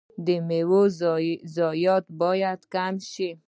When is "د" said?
0.25-0.27